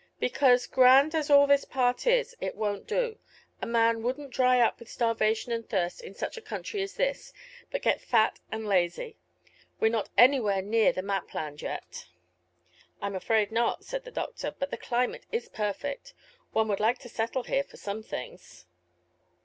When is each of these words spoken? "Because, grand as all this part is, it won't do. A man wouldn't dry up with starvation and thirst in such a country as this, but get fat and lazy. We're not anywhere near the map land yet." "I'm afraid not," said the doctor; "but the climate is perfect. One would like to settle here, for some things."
"Because, 0.19 0.65
grand 0.65 1.13
as 1.13 1.29
all 1.29 1.45
this 1.45 1.63
part 1.63 2.07
is, 2.07 2.35
it 2.41 2.55
won't 2.55 2.87
do. 2.87 3.19
A 3.61 3.67
man 3.67 4.01
wouldn't 4.01 4.31
dry 4.33 4.59
up 4.59 4.79
with 4.79 4.89
starvation 4.89 5.51
and 5.51 5.69
thirst 5.69 6.01
in 6.01 6.15
such 6.15 6.37
a 6.37 6.41
country 6.41 6.81
as 6.81 6.95
this, 6.95 7.31
but 7.69 7.83
get 7.83 8.01
fat 8.01 8.39
and 8.51 8.65
lazy. 8.65 9.15
We're 9.79 9.89
not 9.91 10.09
anywhere 10.17 10.63
near 10.63 10.91
the 10.91 11.03
map 11.03 11.35
land 11.35 11.61
yet." 11.61 12.07
"I'm 12.99 13.13
afraid 13.13 13.51
not," 13.51 13.85
said 13.85 14.03
the 14.03 14.09
doctor; 14.09 14.55
"but 14.57 14.71
the 14.71 14.75
climate 14.77 15.27
is 15.31 15.49
perfect. 15.49 16.15
One 16.51 16.67
would 16.69 16.79
like 16.79 16.97
to 17.01 17.07
settle 17.07 17.43
here, 17.43 17.63
for 17.63 17.77
some 17.77 18.01
things." 18.01 18.65